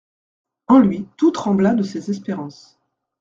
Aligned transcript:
En 0.65 0.79
lui 0.79 1.05
tout 1.15 1.29
trembla 1.29 1.75
de 1.75 1.83
ses 1.83 2.09
espérances. 2.09 2.79